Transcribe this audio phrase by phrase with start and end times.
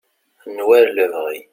[0.53, 1.39] n war lebɣi